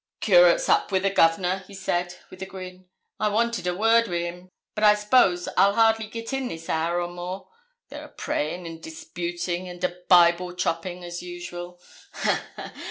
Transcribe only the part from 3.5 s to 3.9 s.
a